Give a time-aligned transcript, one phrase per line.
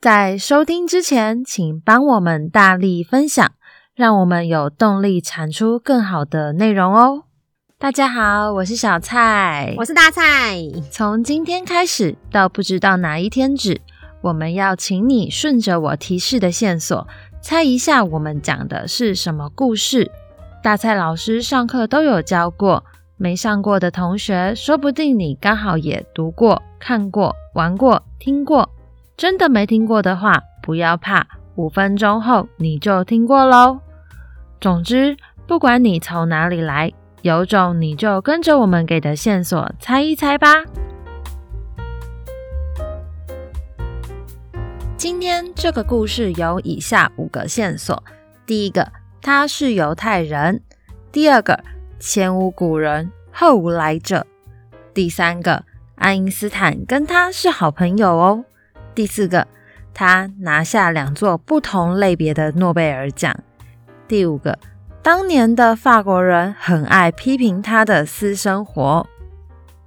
[0.00, 3.52] 在收听之前，请帮我们大力分享，
[3.94, 7.24] 让我们有动力产出更好的内容哦。
[7.78, 10.56] 大家好，我是小蔡，我是大蔡。
[10.90, 13.82] 从今天开始到不知道哪一天止，
[14.22, 17.06] 我们要请你顺着我提示的线索，
[17.42, 20.10] 猜一下我们讲的是什么故事。
[20.62, 22.82] 大蔡老师上课都有教过，
[23.18, 28.66] 没上过的同学，说不定你刚好也读过、看过、玩过、听过。
[29.20, 33.78] 真的没听过的话，不要怕，五分钟后你就听过喽。
[34.58, 35.14] 总之，
[35.46, 36.90] 不管你从哪里来，
[37.20, 40.64] 有种你就跟着我们给的线索猜一猜吧。
[44.96, 48.02] 今天这个故事有以下五个线索：
[48.46, 50.60] 第一个，他是犹太人；
[51.12, 51.62] 第二个，
[51.98, 54.22] 前无古人，后无来者；
[54.94, 55.64] 第三个，
[55.96, 58.46] 爱因斯坦跟他是好朋友哦。
[58.94, 59.46] 第四个，
[59.94, 63.34] 他拿下两座不同类别的诺贝尔奖。
[64.06, 64.58] 第五个，
[65.02, 69.06] 当年的法国人很爱批评他的私生活。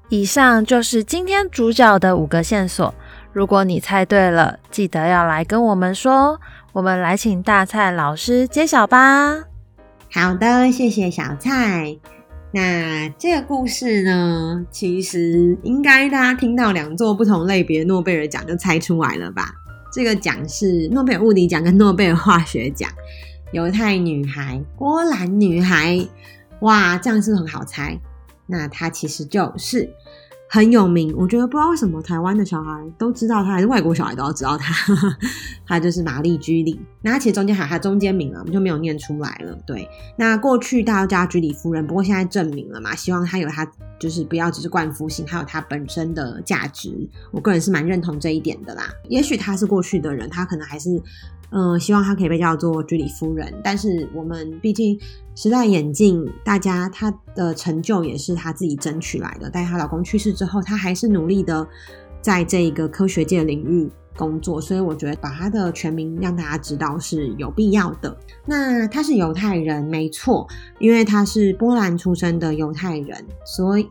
[0.10, 2.94] 以上就是今天主角的五个线索。
[3.32, 6.40] 如果你猜对了，记得要来跟我们说。
[6.72, 9.44] 我们来请大蔡老师揭晓吧。
[10.12, 11.98] 好的，谢谢小蔡。
[12.54, 19.52] 那这个故事呢，其实应该大家听到两座不同类别诺贝尔奖就猜出来了吧？
[19.92, 22.88] 这个奖是诺贝尔物理奖跟诺贝尔化学奖。
[23.54, 26.08] 犹太女孩、波兰女孩，
[26.62, 28.00] 哇，这样是不是很好猜？
[28.46, 29.92] 那她其实就是。
[30.54, 34.72] 很有名，我觉得不知道为什么台湾的小孩都知道他，还是外国小孩都要知道他。
[35.66, 36.80] 他就是玛丽居里。
[37.02, 39.58] 那他其实中间还有他中间名了，我们就没有念出来了。
[39.66, 47.10] 对，那过去大家都叫居里夫人，不过现在证明了嘛，希望他有他就是不要只是冠夫姓，还有他本身的价值。
[47.32, 48.84] 我个人是蛮认同这一点的啦。
[49.10, 51.02] 也许他是过去的人，他可能还是。
[51.56, 55.00] 嗯，希望她可以被叫做居里夫人，但是我们毕竟
[55.36, 59.52] 时代演进，大家她的成就也是她自己争取来的。
[59.54, 61.66] 但她老公去世之之后，他还是努力的
[62.22, 63.90] 在这一个科学界领域。
[64.16, 68.16] 工作，所以我觉得把他的全名让大家知道是有必要的。
[68.46, 73.88] 那他是犹太人，没错，因为他是波兰出生的犹太人，所以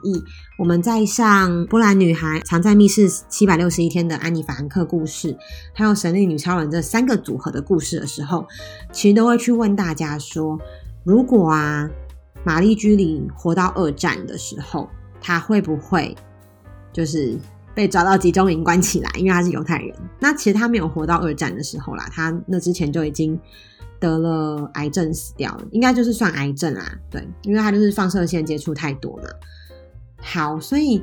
[0.60, 5.36] 我们在上《波兰女孩藏在密室七百六十一天》的安妮·法兰克故事，
[5.74, 8.46] 还有《神力女超人》这三个组合的故事的时候，
[8.92, 10.56] 其实都会去问大家说：
[11.02, 11.90] 如果啊，
[12.44, 14.88] 玛丽居里活到二战的时候，
[15.20, 16.16] 她会不会
[16.92, 17.38] 就是？
[17.74, 19.96] 被抓到集中营关起来，因为他是犹太人。
[20.20, 23.40] 那其实他没有活到二战的时候啦，他那之前就已经
[23.98, 26.84] 得了癌症死掉了，应该就是算癌症啦。
[27.08, 29.22] 对，因为他就是放射线接触太多嘛。
[30.20, 31.02] 好，所以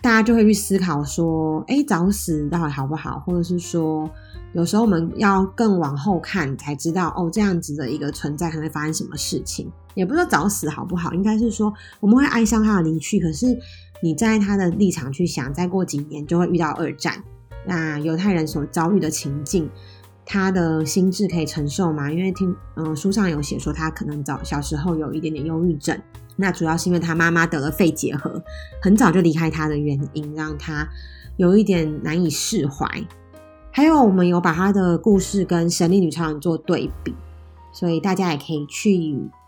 [0.00, 3.20] 大家就会去思考说，哎、欸，早死到底好不好？
[3.26, 4.08] 或者是说，
[4.54, 9.70] 有时候我们要更往后看才知道，哦，这样子的一个存在可能会发生什么事情。
[9.92, 11.70] 也不是说早死好不好，应该是说
[12.00, 13.46] 我们会哀伤他的离去，可是。
[14.02, 17.24] 你在他的立场去想，再过几年就会遇到二战，
[17.66, 19.70] 那犹太人所遭遇的情境，
[20.24, 22.12] 他的心智可以承受吗？
[22.12, 25.98] 因为听嗯书上有写说，他可能早小时候有一点点忧郁症，
[26.36, 28.42] 那主要是因为他妈妈得了肺结核，
[28.82, 30.86] 很早就离开他的原因，让他
[31.38, 32.86] 有一点难以释怀。
[33.70, 37.14] 还有，我们有把他的故事跟《神力女超人》做对比，
[37.72, 38.92] 所以大家也可以去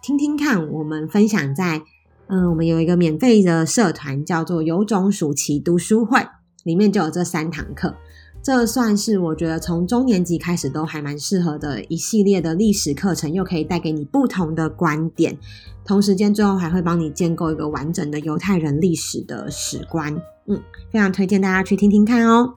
[0.02, 1.82] 听听看，我们分享在。
[2.28, 6.20] 嗯，我们有一个免费的社团，叫做“有种暑期读书会”，
[6.64, 7.94] 里面就有这三堂课。
[8.40, 15.36] 这算是我觉得从中年级开始都还蛮适合的一系列的历史课程，又可以带给你不同的观点，
[15.84, 20.14] 同时间最后还会帮你建构一个完整的犹太人历史的史观。
[20.46, 20.58] 嗯，
[20.90, 22.54] 非常推荐大家去听听看哦。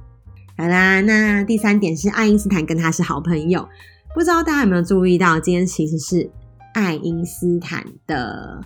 [0.58, 3.68] 好啦，那第三点是爱因斯坦跟他是好朋友，
[4.14, 6.30] 不知道大家有没有注意到，今天其实是
[6.74, 8.62] 爱因斯坦的。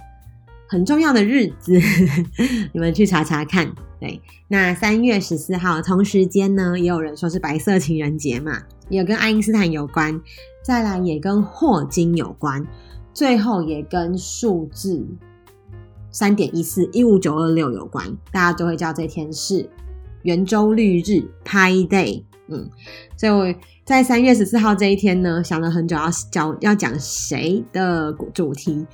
[0.68, 1.80] 很重要的日子，
[2.74, 3.74] 你们去查查看。
[4.00, 10.22] 对，那三月十四号同时间呢，也有人说是白色情人节嘛，也跟爱因斯坦有关，
[10.64, 12.66] 再来也跟霍金有关，
[13.14, 15.06] 最后也跟数字
[16.12, 19.70] 三点一四一五九二六有关，大家都会叫这天是
[20.24, 22.24] 圆周率日 Pi Day。
[22.48, 22.70] 嗯，
[23.18, 28.86] 所以我在三月十四号这一天呢，想了很久要教要讲谁的主题。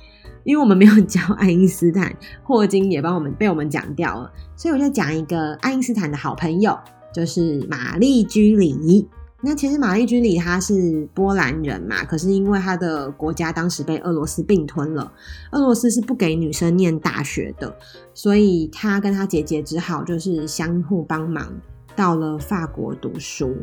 [0.44, 2.12] 因为我们没有教爱因斯坦，
[2.42, 6.76] 霍金也帮我们被我们讲掉了，所以我就讲一个爱因斯坦的好朋友，
[7.14, 9.08] 就是玛丽居里。
[9.40, 15.12] 那其实玛丽居里她是波兰人嘛，可是因为她的国家当时被俄罗斯并吞了，
[15.52, 17.72] 俄罗斯是不给女生念大学的，
[18.12, 21.52] 所以她跟她姐姐只好就是相互帮忙，
[21.96, 23.56] 到了法国读书。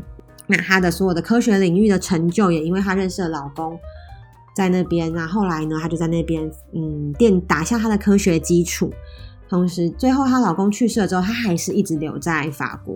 [0.47, 3.77] 那她的所有的科学领域的成就，也因为她认识了老公
[4.55, 5.13] 在那边。
[5.13, 8.91] 那后来呢，她就在那边嗯，奠打下她的科学基础。
[9.47, 12.95] 同时，最后她老公去世了之后，她还是一直留在法国。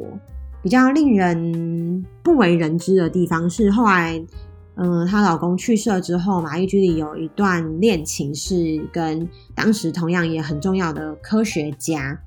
[0.62, 4.24] 比较令人不为人知的地方是，后来
[4.76, 12.18] 嗯，她老公去世了之后，玛丽居里有一段恋情是跟当时同样也很重要的科学家。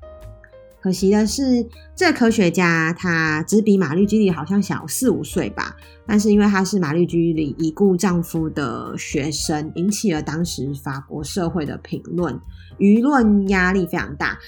[0.87, 1.67] 可惜的是，
[1.97, 5.75] 这科学家他只比玛丽居里好像小四五岁吧，
[6.05, 12.39] 但是因为他是玛丽居里已故丈夫的学生，引起了当时法国社会的评论，
[12.77, 14.39] 舆论压力非常大，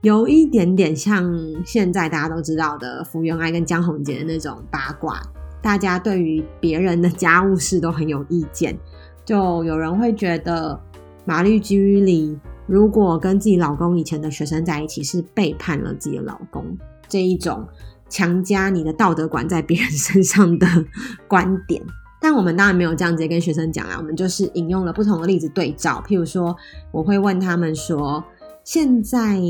[0.00, 1.30] 有一点点像
[1.62, 5.20] 现在大家都知道的福原爱跟江宏杰的那种八卦，
[5.60, 8.74] 大家对于别人的家务事都很有意见，
[9.26, 10.80] 就有人会觉得
[11.26, 12.38] 玛丽居里。
[12.66, 16.78] 如果跟自己老公以前的学生在一起，是背叛了自己的老公，
[17.08, 17.66] 这一种
[18.08, 20.66] 强加你的道德观在别人身上的
[21.26, 21.82] 观点。
[22.20, 26.02] 但我们当然没有这样直接跟学生讲啦，我们就是引用了不同的例子对照。
[26.06, 26.56] 譬如说，
[26.92, 28.22] 我会问他们说：
[28.62, 29.40] 现在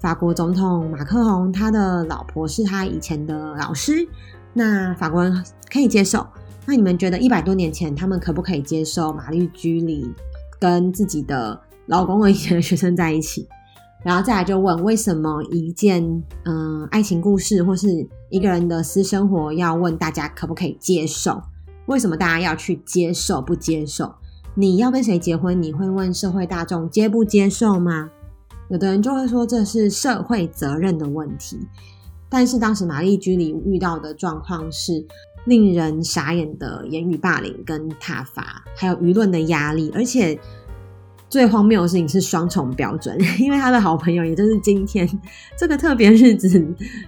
[0.00, 4.08] 法国总统马克龙他的老婆是他以前的老师，
[4.52, 6.24] 那法国人可以接受？
[6.64, 10.14] 那你们觉得一百多年前他们可不可以接受玛丽居里
[10.60, 11.60] 跟自己的？
[11.92, 13.46] 老公和以前的学生在一起，
[14.02, 16.02] 然后再来就问为什么一件
[16.44, 17.86] 嗯、爱情故事或是
[18.30, 21.42] 一个人的私生活要问大家可不可以接受？
[21.84, 24.10] 为什么大家要去接受不接受？
[24.54, 25.62] 你要跟谁结婚？
[25.62, 28.08] 你会问社会大众接不接受吗？
[28.70, 31.58] 有的人就会说这是社会责任的问题，
[32.30, 35.04] 但是当时玛丽居里遇到的状况是
[35.44, 40.40] 令人傻眼的言语霸凌跟挞伐，还有舆论的压力，而且。
[41.32, 45.08] 最荒谬的事情是双重标准， 因为他的好朋友，也就是今天
[45.56, 46.62] 这个特别日子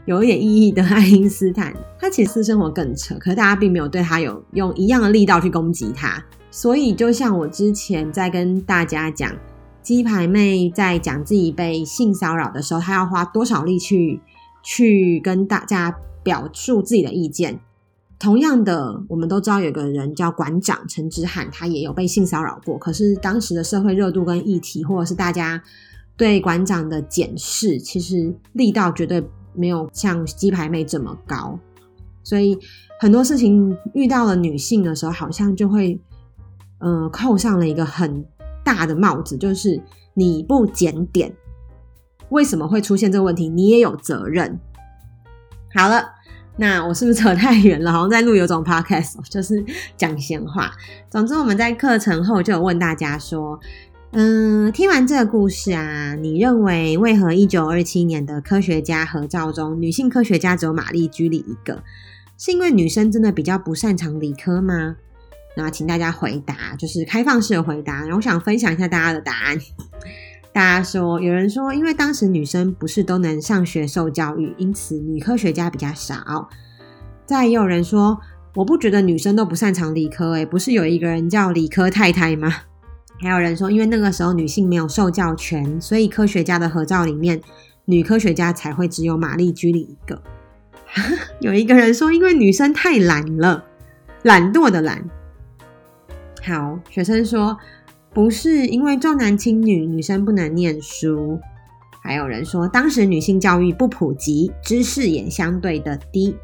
[0.06, 6.24] 有一点意义的爱因斯坦，他其实私生活更扯，可是大家并没有对他有用一样的力道去攻击他。
[6.50, 9.30] 所以，就像我之前在跟大家讲，
[9.82, 14.22] 鸡排妹在讲自己被性骚扰的时候，她要花多少力去
[14.62, 17.60] 去跟大家表述自己的意见。
[18.24, 22.78] 同样的，我们都知道有个人叫馆长陈之汉，他也有被性骚扰过。
[22.78, 25.62] 可是当时的社会热度跟议题，或者是大家
[26.16, 29.22] 对馆长的检视，其实力道绝对
[29.52, 31.58] 没有像鸡排妹这么高。
[32.22, 32.58] 所以
[32.98, 36.00] 很多事情遇到了女性的时候，好像就会
[36.78, 38.24] 呃扣上了一个很
[38.64, 39.78] 大的帽子，就是
[40.14, 41.30] 你不检点，
[42.30, 43.50] 为什么会出现这个问题？
[43.50, 44.58] 你也有责任。
[45.74, 46.06] 好了。
[46.56, 47.90] 那我是不是扯太远了？
[47.90, 49.64] 好像在录有种 podcast，就是
[49.96, 50.72] 讲闲话。
[51.10, 53.58] 总之，我们在课程后就有问大家说，
[54.12, 61.82] 嗯，听完这个故事啊，你认为为何一九二七年的科学家合照中，女性科学家只有玛丽居里一个？
[62.38, 64.96] 是因为女生真的比较不擅长理科吗？
[65.56, 68.00] 那请大家回答，就是开放式的回答。
[68.02, 69.58] 然后我想分享一下大家的答案。
[70.54, 76.48] 大家说，有人说，因为当时女生不是都能上学受教育，因此女科学家比较少。
[77.26, 78.16] 再也有人说，
[78.54, 82.54] 我不觉得女生都不擅长理科，诶，不是有一个人叫理科太太吗？
[83.18, 87.40] 还有人说，因为那个时候女性没有受教权，所以科学家的合照里面，
[87.86, 90.22] 女科学家才会只有玛丽居里一个。
[91.42, 93.64] 有一个人说，因为女生太懒了，
[94.22, 95.04] 懒惰的懒。
[96.44, 97.58] 好，学生说。
[98.14, 101.40] 不是因为重男轻女，女生不能念书。
[102.00, 106.36] 还有人说，当时女性教育不普及，知识也相对的低。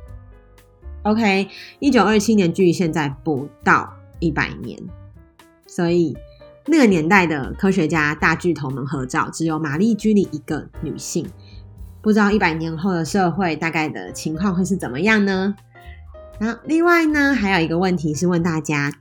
[1.02, 1.48] OK，
[1.78, 4.76] 一九二七年距现在不到一百年，
[5.66, 6.16] 所以
[6.66, 11.24] 那个年代的科学家大巨头们合照，只有玛丽居里一个女性。
[12.02, 15.54] 不知道一百年后的社会大概的情况会是怎么样呢？
[16.40, 18.92] 那另外呢，还有一个问题是问大家。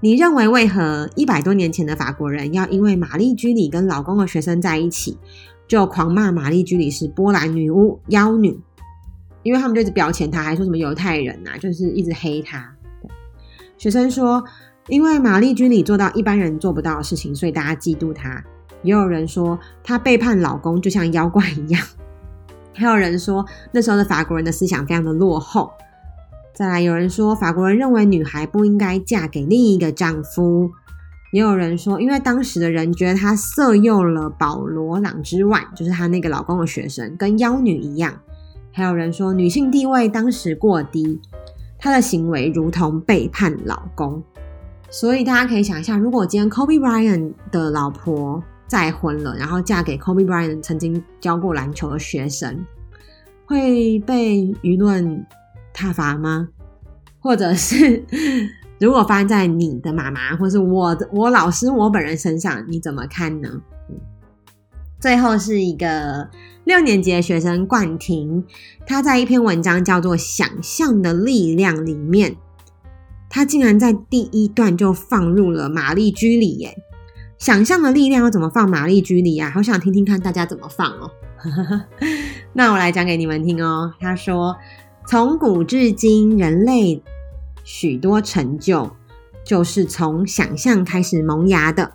[0.00, 5.18] 你认为为何一百多年前的法国人要因为玛丽居里跟老公的学生在一起，
[5.66, 8.60] 就狂骂玛丽居里是波兰女巫、妖女？
[9.42, 12.72] 因为他们就一直标签她，还说什么犹太人呐、啊，就是一直黑她。
[13.76, 14.44] 学生说，
[14.86, 18.44] 因为玛丽居里做到一般人做不到的事情，所以大家嫉妒她。
[18.84, 21.84] 也有人说，她背叛老公就像妖怪一样。
[22.72, 25.72] 还有人说，那时候的法国人的思想非常的落后。
[26.58, 30.68] 再来，有人说法国人认为女孩不应该嫁给另一个丈夫，
[31.30, 38.12] 也有人说，因为当时的人觉得她色诱了保罗·朗之外，就是她那个老公的学生，跟妖女一样。
[38.72, 41.20] 还有人说女性地位当时过低，
[41.78, 44.20] 她的行为如同背叛老公。
[44.90, 52.66] 所以大家可以想一下，如果今天 Kobe Bryant 的老婆再婚了，然后嫁给 Kobe Bryant 曾经教过篮球的学生，
[53.46, 55.24] 会被舆论。
[55.78, 56.48] 挞伐吗？
[57.20, 58.04] 或者是
[58.80, 63.48] 如果发生在你的妈妈，或是我的我老师我本人身上，你怎么看呢？
[64.98, 66.28] 最后是一个
[66.64, 68.44] 六年级的学生冠廷，
[68.84, 72.34] 他在一篇文章叫做《想象的力量》里面，
[73.30, 76.76] 他竟然在第一段就放入了玛丽居里耶！
[77.38, 79.48] 想象的力量要怎么放玛丽居里啊？
[79.50, 81.08] 好想听听看大家怎么放哦。
[82.52, 83.94] 那我来讲给你们听哦。
[84.00, 84.56] 他说，
[85.10, 87.02] 从古至今，人类
[87.64, 88.90] 许多成就
[89.42, 91.94] 就是从想象开始萌芽的。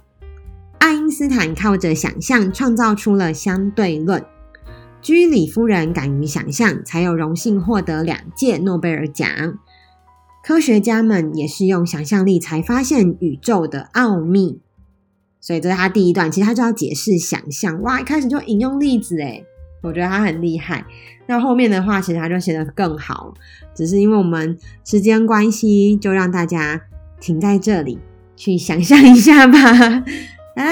[0.80, 4.26] 爱因斯坦靠着想象创造出了相对论，
[5.00, 9.30] 居里夫人敢于想象，才有荣幸获得两届诺贝尔奖。
[10.44, 14.60] 科学家们也是用想象力才发现宇宙的奥秘。
[15.40, 17.80] 所以这是他第一段，其实他就要解释想象。
[17.84, 19.46] 哇，一开始就引用例子，诶，
[19.84, 20.84] 我觉得他很厉害。
[21.28, 23.34] 那后面的话，其实他就写得更好，
[23.74, 26.82] 只是因为我们时间关系，就让大家
[27.20, 28.00] 停在这里
[28.36, 29.60] 去想象一下吧。
[30.56, 30.66] 啊，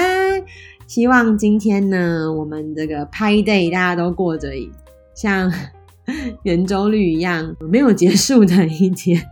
[0.86, 4.50] 希望今天呢，我们这个拍 Day 大家都过着
[5.14, 5.50] 像
[6.42, 9.22] 圆周率一样没有结束的一天。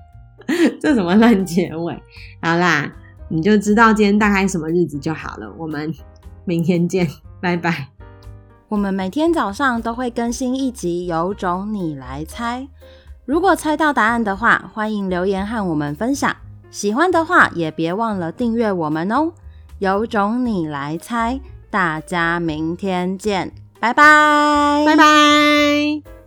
[0.80, 1.94] 这什么烂结尾？
[2.40, 2.90] 好啦，
[3.28, 5.54] 你就知道今天大概什么日子就好了。
[5.58, 5.94] 我们
[6.46, 7.06] 明天见，
[7.40, 7.99] 拜拜。
[8.70, 12.68] 我们每天早上都会更新一集，有种你来猜。
[13.24, 16.36] 如果猜到答案的话，欢迎留言和我们分享。
[16.70, 19.32] 喜欢的话，也别忘了订阅我们哦。
[19.80, 23.50] 有种你来猜，大家明天见，
[23.80, 26.19] 拜拜，拜拜。